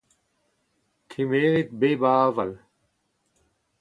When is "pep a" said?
1.79-2.11